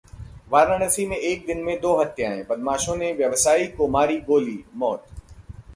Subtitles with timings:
[0.49, 5.05] वाराणसी में एक दिन में दो हत्याएं, बदमाशों ने व्यवसायी को मारी गोली, मौत